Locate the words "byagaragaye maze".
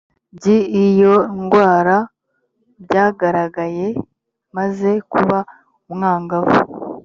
2.83-4.89